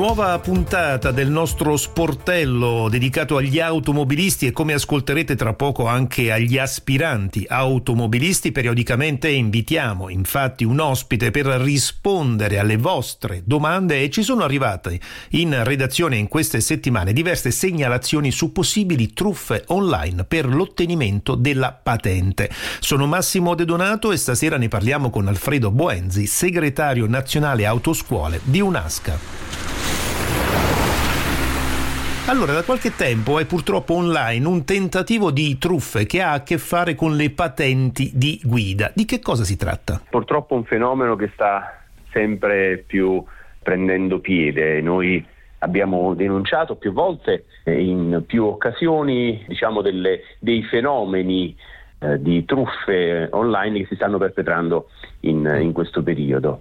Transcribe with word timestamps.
Nuova 0.00 0.38
puntata 0.38 1.10
del 1.10 1.28
nostro 1.28 1.76
sportello 1.76 2.88
dedicato 2.88 3.36
agli 3.36 3.60
automobilisti 3.60 4.46
e 4.46 4.50
come 4.50 4.72
ascolterete 4.72 5.36
tra 5.36 5.52
poco 5.52 5.86
anche 5.86 6.32
agli 6.32 6.56
aspiranti 6.56 7.44
automobilisti. 7.46 8.50
Periodicamente 8.50 9.28
invitiamo 9.28 10.08
infatti 10.08 10.64
un 10.64 10.80
ospite 10.80 11.30
per 11.30 11.44
rispondere 11.44 12.58
alle 12.58 12.78
vostre 12.78 13.42
domande 13.44 14.00
e 14.00 14.08
ci 14.08 14.22
sono 14.22 14.42
arrivate 14.42 14.98
in 15.32 15.64
redazione 15.64 16.16
in 16.16 16.28
queste 16.28 16.62
settimane 16.62 17.12
diverse 17.12 17.50
segnalazioni 17.50 18.30
su 18.30 18.52
possibili 18.52 19.12
truffe 19.12 19.64
online 19.66 20.24
per 20.24 20.46
l'ottenimento 20.46 21.34
della 21.34 21.72
patente. 21.72 22.48
Sono 22.78 23.04
Massimo 23.04 23.54
De 23.54 23.66
Donato 23.66 24.12
e 24.12 24.16
stasera 24.16 24.56
ne 24.56 24.68
parliamo 24.68 25.10
con 25.10 25.28
Alfredo 25.28 25.70
Boenzi, 25.70 26.24
segretario 26.24 27.06
nazionale 27.06 27.66
autoscuole 27.66 28.40
di 28.44 28.62
UNASCA. 28.62 29.49
Allora, 32.30 32.52
da 32.52 32.62
qualche 32.62 32.94
tempo 32.94 33.40
è 33.40 33.44
purtroppo 33.44 33.94
online 33.94 34.46
un 34.46 34.64
tentativo 34.64 35.32
di 35.32 35.58
truffe 35.58 36.06
che 36.06 36.22
ha 36.22 36.30
a 36.30 36.42
che 36.44 36.58
fare 36.58 36.94
con 36.94 37.16
le 37.16 37.30
patenti 37.30 38.12
di 38.14 38.40
guida. 38.44 38.92
Di 38.94 39.04
che 39.04 39.18
cosa 39.18 39.42
si 39.42 39.56
tratta? 39.56 40.00
Purtroppo 40.08 40.54
un 40.54 40.62
fenomeno 40.62 41.16
che 41.16 41.28
sta 41.34 41.82
sempre 42.12 42.84
più 42.86 43.20
prendendo 43.60 44.20
piede. 44.20 44.80
Noi 44.80 45.26
abbiamo 45.58 46.14
denunciato 46.14 46.76
più 46.76 46.92
volte, 46.92 47.46
in 47.64 48.22
più 48.24 48.44
occasioni, 48.44 49.44
diciamo 49.48 49.82
delle, 49.82 50.20
dei 50.38 50.62
fenomeni 50.62 51.56
eh, 51.98 52.22
di 52.22 52.44
truffe 52.44 53.26
online 53.32 53.80
che 53.80 53.86
si 53.86 53.96
stanno 53.96 54.18
perpetrando 54.18 54.90
in, 55.22 55.58
in 55.60 55.72
questo 55.72 56.04
periodo. 56.04 56.60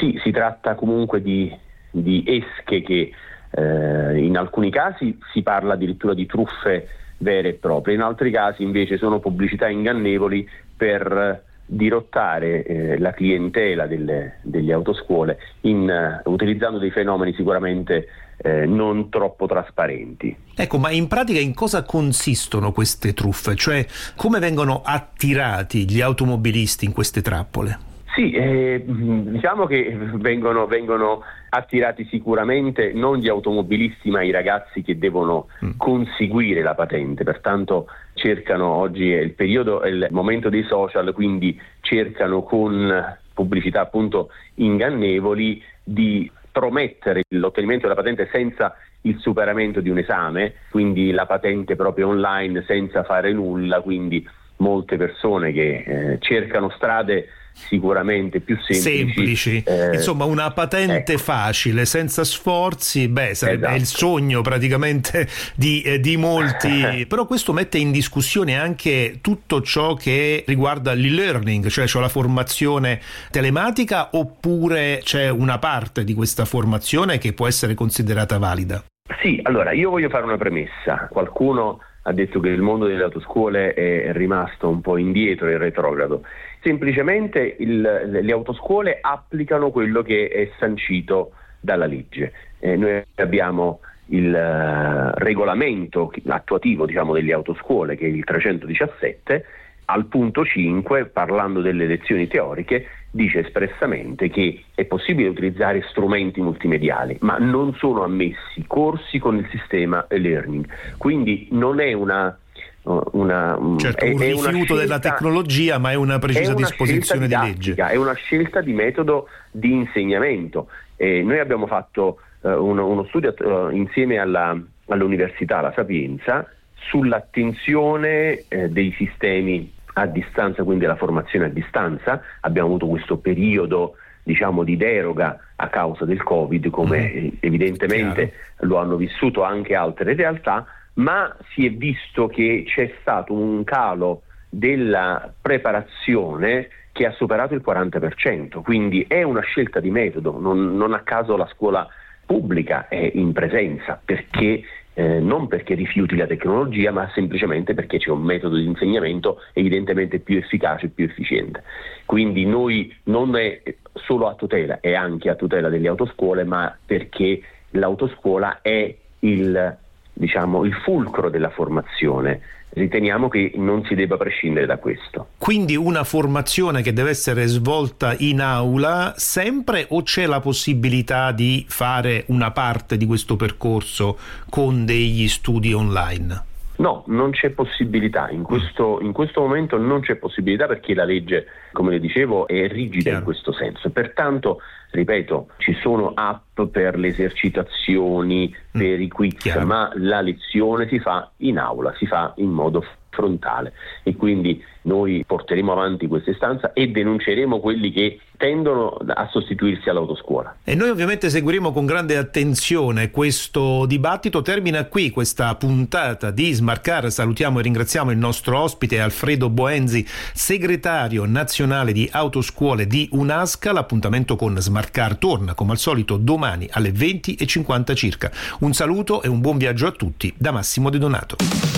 Sì, 0.00 0.18
si 0.24 0.32
tratta 0.32 0.74
comunque 0.74 1.22
di, 1.22 1.56
di 1.92 2.24
esche 2.26 2.82
che 2.82 3.12
eh, 3.56 4.18
in 4.18 4.36
alcuni 4.36 4.70
casi 4.70 5.18
si 5.32 5.42
parla 5.42 5.74
addirittura 5.74 6.14
di 6.14 6.26
truffe 6.26 6.88
vere 7.18 7.50
e 7.50 7.54
proprie, 7.54 7.94
in 7.94 8.00
altri 8.00 8.30
casi 8.30 8.62
invece 8.62 8.98
sono 8.98 9.20
pubblicità 9.20 9.68
ingannevoli 9.68 10.48
per 10.76 11.42
dirottare 11.66 12.62
eh, 12.62 12.98
la 12.98 13.12
clientela 13.12 13.86
delle, 13.86 14.38
delle 14.42 14.72
autoscuole 14.72 15.38
in, 15.62 16.20
uh, 16.24 16.30
utilizzando 16.30 16.78
dei 16.78 16.90
fenomeni 16.90 17.32
sicuramente 17.32 18.06
eh, 18.36 18.66
non 18.66 19.08
troppo 19.08 19.46
trasparenti. 19.46 20.36
Ecco, 20.54 20.78
ma 20.78 20.90
in 20.90 21.08
pratica 21.08 21.40
in 21.40 21.54
cosa 21.54 21.84
consistono 21.84 22.72
queste 22.72 23.14
truffe? 23.14 23.54
Cioè 23.54 23.86
come 24.14 24.40
vengono 24.40 24.82
attirati 24.84 25.88
gli 25.88 26.00
automobilisti 26.00 26.84
in 26.84 26.92
queste 26.92 27.22
trappole? 27.22 27.92
Sì, 28.14 28.30
eh, 28.30 28.84
diciamo 28.86 29.66
che 29.66 29.96
vengono, 30.14 30.66
vengono, 30.66 31.22
attirati 31.48 32.04
sicuramente 32.06 32.92
non 32.92 33.18
gli 33.18 33.28
automobilisti 33.28 34.10
ma 34.10 34.22
i 34.22 34.30
ragazzi 34.30 34.82
che 34.82 34.98
devono 34.98 35.48
mm. 35.64 35.70
conseguire 35.76 36.62
la 36.62 36.74
patente, 36.74 37.24
pertanto 37.24 37.86
cercano, 38.14 38.66
oggi 38.66 39.12
è 39.12 39.20
il 39.20 39.34
periodo, 39.34 39.82
è 39.82 39.88
il 39.88 40.08
momento 40.10 40.48
dei 40.48 40.64
social, 40.64 41.12
quindi 41.12 41.60
cercano 41.80 42.42
con 42.42 43.18
pubblicità 43.32 43.80
appunto 43.80 44.30
ingannevoli 44.54 45.62
di 45.82 46.30
promettere 46.52 47.22
l'ottenimento 47.30 47.88
della 47.88 48.00
patente 48.00 48.28
senza 48.32 48.76
il 49.02 49.18
superamento 49.18 49.80
di 49.80 49.90
un 49.90 49.98
esame, 49.98 50.54
quindi 50.70 51.10
la 51.10 51.26
patente 51.26 51.74
proprio 51.74 52.08
online 52.08 52.62
senza 52.66 53.02
fare 53.02 53.32
nulla, 53.32 53.80
quindi 53.80 54.24
molte 54.64 54.96
persone 54.96 55.52
che 55.52 55.84
eh, 55.86 56.18
cercano 56.20 56.70
strade 56.70 57.28
sicuramente 57.52 58.40
più 58.40 58.56
semplici. 58.56 58.82
semplici. 58.82 59.62
Eh, 59.64 59.94
Insomma, 59.94 60.24
una 60.24 60.50
patente 60.50 61.12
ecco. 61.12 61.22
facile, 61.22 61.84
senza 61.84 62.24
sforzi, 62.24 63.08
beh, 63.08 63.34
sarebbe 63.34 63.66
esatto. 63.66 63.80
il 63.80 63.86
sogno 63.86 64.40
praticamente 64.42 65.28
di, 65.54 65.82
eh, 65.82 66.00
di 66.00 66.16
molti. 66.16 67.06
Però 67.08 67.26
questo 67.26 67.52
mette 67.52 67.78
in 67.78 67.92
discussione 67.92 68.58
anche 68.58 69.18
tutto 69.20 69.62
ciò 69.62 69.94
che 69.94 70.42
riguarda 70.46 70.92
l'e-learning, 70.92 71.68
cioè, 71.68 71.86
cioè 71.86 72.02
la 72.02 72.08
formazione 72.08 73.00
telematica, 73.30 74.10
oppure 74.12 75.00
c'è 75.02 75.28
una 75.28 75.58
parte 75.58 76.02
di 76.04 76.14
questa 76.14 76.44
formazione 76.44 77.18
che 77.18 77.32
può 77.32 77.46
essere 77.46 77.74
considerata 77.74 78.38
valida? 78.38 78.82
Sì, 79.22 79.38
allora 79.42 79.72
io 79.72 79.90
voglio 79.90 80.08
fare 80.08 80.24
una 80.24 80.38
premessa. 80.38 81.08
Qualcuno 81.10 81.78
ha 82.06 82.12
detto 82.12 82.40
che 82.40 82.48
il 82.48 82.60
mondo 82.60 82.86
delle 82.86 83.02
autoscuole 83.02 83.72
è 83.72 84.12
rimasto 84.12 84.68
un 84.68 84.80
po' 84.80 84.96
indietro 84.98 85.48
e 85.48 85.56
retrogrado. 85.56 86.22
Semplicemente 86.60 87.56
il, 87.58 87.80
le 87.80 88.32
autoscuole 88.32 88.98
applicano 89.00 89.70
quello 89.70 90.02
che 90.02 90.28
è 90.28 90.50
sancito 90.58 91.32
dalla 91.60 91.86
legge. 91.86 92.32
Eh, 92.58 92.76
noi 92.76 93.02
abbiamo 93.16 93.80
il 94.08 94.28
uh, 94.28 95.18
regolamento 95.18 96.12
attuativo 96.26 96.84
diciamo, 96.84 97.14
delle 97.14 97.32
autoscuole 97.32 97.96
che 97.96 98.04
è 98.04 98.08
il 98.08 98.22
317 98.22 99.44
al 99.86 100.06
punto 100.06 100.44
5, 100.44 101.06
parlando 101.06 101.60
delle 101.60 101.86
lezioni 101.86 102.26
teoriche, 102.26 102.86
dice 103.10 103.40
espressamente 103.40 104.28
che 104.28 104.64
è 104.74 104.84
possibile 104.84 105.28
utilizzare 105.28 105.84
strumenti 105.88 106.40
multimediali, 106.40 107.16
ma 107.20 107.36
non 107.38 107.74
sono 107.74 108.02
ammessi 108.02 108.64
corsi 108.66 109.18
con 109.18 109.36
il 109.36 109.48
sistema 109.50 110.06
e-learning. 110.08 110.66
Quindi 110.96 111.48
non 111.52 111.80
è 111.80 111.92
una 111.92 112.36
una, 112.84 113.58
certo, 113.78 114.04
è, 114.04 114.10
un 114.10 114.18
rifiuto 114.18 114.50
scelta, 114.52 114.74
della 114.74 114.98
tecnologia, 114.98 115.78
ma 115.78 115.92
è 115.92 115.94
una 115.94 116.18
precisa 116.18 116.50
è 116.50 116.54
una 116.54 116.66
disposizione 116.66 117.26
di 117.26 117.34
legge. 117.34 117.74
È 117.74 117.96
una 117.96 118.12
scelta 118.12 118.60
di 118.60 118.74
metodo 118.74 119.28
di 119.50 119.72
insegnamento. 119.72 120.68
E 120.96 121.22
noi 121.22 121.38
abbiamo 121.38 121.66
fatto 121.66 122.18
uh, 122.40 122.48
uno, 122.50 122.86
uno, 122.86 123.04
studio 123.04 123.34
uh, 123.38 123.70
insieme 123.70 124.18
alla, 124.18 124.54
all'Università 124.88 125.62
La 125.62 125.72
Sapienza 125.74 126.46
sull'attenzione 126.88 128.44
eh, 128.48 128.68
dei 128.68 128.92
sistemi 128.96 129.72
a 129.94 130.06
distanza, 130.06 130.64
quindi 130.64 130.86
la 130.86 130.96
formazione 130.96 131.46
a 131.46 131.50
distanza. 131.50 132.20
Abbiamo 132.40 132.68
avuto 132.68 132.86
questo 132.86 133.18
periodo 133.18 133.96
diciamo, 134.22 134.64
di 134.64 134.76
deroga 134.76 135.38
a 135.56 135.68
causa 135.68 136.04
del 136.04 136.22
Covid, 136.22 136.70
come 136.70 137.12
mm. 137.14 137.28
evidentemente 137.40 138.32
Chiaro. 138.32 138.66
lo 138.66 138.78
hanno 138.78 138.96
vissuto 138.96 139.42
anche 139.42 139.74
altre 139.74 140.14
realtà, 140.14 140.66
ma 140.94 141.34
si 141.52 141.66
è 141.66 141.70
visto 141.70 142.26
che 142.26 142.64
c'è 142.66 142.94
stato 143.00 143.32
un 143.32 143.62
calo 143.64 144.22
della 144.48 145.32
preparazione 145.40 146.68
che 146.92 147.06
ha 147.06 147.10
superato 147.10 147.54
il 147.54 147.62
40%, 147.64 148.62
quindi 148.62 149.04
è 149.08 149.22
una 149.22 149.40
scelta 149.40 149.80
di 149.80 149.90
metodo, 149.90 150.38
non, 150.38 150.76
non 150.76 150.94
a 150.94 151.00
caso 151.00 151.36
la 151.36 151.48
scuola 151.52 151.86
pubblica 152.24 152.88
è 152.88 153.10
in 153.14 153.32
presenza 153.32 154.00
perché 154.02 154.62
eh, 154.94 155.18
non 155.20 155.48
perché 155.48 155.74
rifiuti 155.74 156.16
la 156.16 156.26
tecnologia, 156.26 156.90
ma 156.90 157.10
semplicemente 157.12 157.74
perché 157.74 157.98
c'è 157.98 158.10
un 158.10 158.22
metodo 158.22 158.56
di 158.56 158.64
insegnamento 158.64 159.40
evidentemente 159.52 160.20
più 160.20 160.36
efficace 160.38 160.86
e 160.86 160.88
più 160.90 161.04
efficiente. 161.04 161.62
Quindi 162.04 162.46
noi 162.46 162.94
non 163.04 163.36
è 163.36 163.60
solo 163.94 164.28
a 164.28 164.34
tutela, 164.34 164.80
è 164.80 164.94
anche 164.94 165.28
a 165.30 165.34
tutela 165.34 165.68
delle 165.68 165.88
autoscuole, 165.88 166.44
ma 166.44 166.76
perché 166.84 167.40
l'autoscuola 167.70 168.60
è 168.62 168.94
il, 169.20 169.76
diciamo, 170.12 170.64
il 170.64 170.74
fulcro 170.74 171.28
della 171.28 171.50
formazione 171.50 172.40
riteniamo 172.74 173.28
che 173.28 173.52
non 173.54 173.84
si 173.84 173.94
debba 173.94 174.16
prescindere 174.16 174.66
da 174.66 174.78
questo. 174.78 175.28
Quindi 175.38 175.76
una 175.76 176.04
formazione 176.04 176.82
che 176.82 176.92
deve 176.92 177.10
essere 177.10 177.46
svolta 177.46 178.14
in 178.18 178.40
aula 178.40 179.14
sempre 179.16 179.86
o 179.88 180.02
c'è 180.02 180.26
la 180.26 180.40
possibilità 180.40 181.32
di 181.32 181.64
fare 181.68 182.24
una 182.28 182.50
parte 182.50 182.96
di 182.96 183.06
questo 183.06 183.36
percorso 183.36 184.18
con 184.50 184.84
degli 184.84 185.28
studi 185.28 185.72
online? 185.72 186.52
No, 186.76 187.04
non 187.06 187.30
c'è 187.30 187.50
possibilità, 187.50 188.30
in 188.30 188.42
questo, 188.42 188.98
in 189.00 189.12
questo, 189.12 189.40
momento 189.40 189.78
non 189.78 190.00
c'è 190.00 190.16
possibilità 190.16 190.66
perché 190.66 190.92
la 190.92 191.04
legge, 191.04 191.46
come 191.72 191.92
le 191.92 192.00
dicevo, 192.00 192.48
è 192.48 192.66
rigida 192.66 193.02
Chiaro. 193.02 193.18
in 193.18 193.24
questo 193.24 193.52
senso. 193.52 193.90
Pertanto, 193.90 194.58
ripeto, 194.94 195.48
ci 195.58 195.74
sono 195.82 196.12
app 196.14 196.60
per 196.70 196.96
le 196.98 197.08
esercitazioni, 197.08 198.48
mm. 198.48 198.80
per 198.80 199.00
i 199.00 199.08
quiz, 199.08 199.34
Chiaro. 199.38 199.66
ma 199.66 199.90
la 199.96 200.20
lezione 200.20 200.86
si 200.88 201.00
fa 201.00 201.30
in 201.38 201.58
aula, 201.58 201.92
si 201.96 202.06
fa 202.06 202.32
in 202.36 202.50
modo 202.50 202.84
frontale 203.14 203.72
e 204.02 204.14
quindi 204.16 204.62
noi 204.82 205.24
porteremo 205.26 205.72
avanti 205.72 206.06
questa 206.06 206.30
istanza 206.30 206.72
e 206.74 206.88
denunceremo 206.88 207.58
quelli 207.60 207.90
che 207.90 208.20
tendono 208.36 208.88
a 208.90 209.26
sostituirsi 209.30 209.88
all'autoscuola. 209.88 210.56
E 210.64 210.74
noi 210.74 210.90
ovviamente 210.90 211.30
seguiremo 211.30 211.72
con 211.72 211.86
grande 211.86 212.18
attenzione 212.18 213.10
questo 213.10 213.86
dibattito. 213.86 214.42
Termina 214.42 214.84
qui 214.84 215.10
questa 215.10 215.54
puntata 215.54 216.30
di 216.30 216.52
Smarcar. 216.52 217.10
Salutiamo 217.10 217.60
e 217.60 217.62
ringraziamo 217.62 218.10
il 218.10 218.18
nostro 218.18 218.58
ospite 218.58 219.00
Alfredo 219.00 219.48
Boenzi, 219.48 220.04
segretario 220.06 221.24
nazionale 221.24 221.92
di 221.92 222.06
autoscuole 222.12 222.86
di 222.86 223.08
UNASCA. 223.12 223.72
L'appuntamento 223.72 224.36
con 224.36 224.58
Smarcar 224.58 224.83
torna 225.16 225.54
come 225.54 225.72
al 225.72 225.78
solito 225.78 226.16
domani 226.16 226.68
alle 226.70 226.90
20.50 226.90 227.94
circa. 227.94 228.30
Un 228.60 228.72
saluto 228.72 229.22
e 229.22 229.28
un 229.28 229.40
buon 229.40 229.58
viaggio 229.58 229.86
a 229.86 229.92
tutti 229.92 230.32
da 230.36 230.50
Massimo 230.50 230.90
De 230.90 230.98
Donato. 230.98 231.73